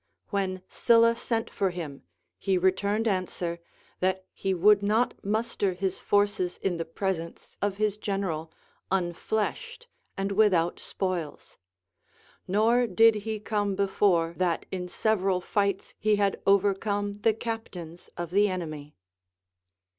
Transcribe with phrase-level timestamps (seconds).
[0.33, 2.01] AVhen Sylla sent for him,
[2.39, 3.59] he returned ansAver,
[3.99, 8.51] that he would not muster his forces in the presence of his general,
[8.91, 9.85] unfleshed
[10.17, 11.59] and Avithout spoils;
[12.47, 18.31] nor did he come before that in seA^eral fights he had overcome the captains of
[18.31, 18.95] the enemy.